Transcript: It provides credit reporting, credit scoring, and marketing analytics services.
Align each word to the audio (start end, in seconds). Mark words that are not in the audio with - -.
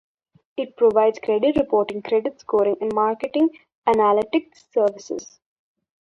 It 0.57 0.77
provides 0.77 1.19
credit 1.19 1.57
reporting, 1.57 2.01
credit 2.01 2.39
scoring, 2.39 2.75
and 2.81 2.91
marketing 2.91 3.49
analytics 3.87 4.65
services. 4.73 5.39